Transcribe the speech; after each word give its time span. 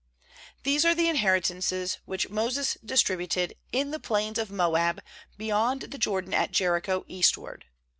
^These 0.63 0.83
are 0.83 0.95
the 0.95 1.07
inheritances 1.07 1.99
which 2.05 2.27
Moses 2.31 2.75
distributed 2.83 3.55
in 3.71 3.91
the 3.91 3.99
plains 3.99 4.39
of 4.39 4.49
Moab, 4.49 4.99
beyond 5.37 5.81
the 5.91 5.99
Jordan 5.99 6.33
at 6.33 6.51
Jericho, 6.51 7.05
eastward. 7.07 7.65